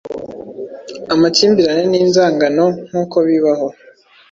amakimbirane 1.13 1.83
ninzangano-nkuko 1.91 3.17
bibaho 3.27 3.67